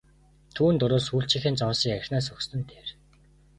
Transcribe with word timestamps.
Түүнд 0.55 0.81
орвол 0.85 1.03
сүүлчийнхээ 1.07 1.53
зоосыг 1.59 1.91
архинаас 1.95 2.27
өгсөн 2.33 2.57
нь 2.61 2.67
дээр! 2.69 2.87